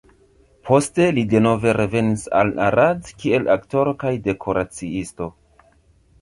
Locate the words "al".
2.39-2.49